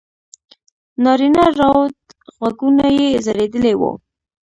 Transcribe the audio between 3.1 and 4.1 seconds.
ځړېدلي وو.